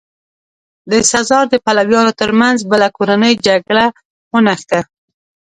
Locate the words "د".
0.91-0.93, 1.49-1.55